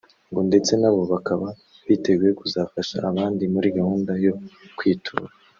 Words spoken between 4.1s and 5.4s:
yo kwitura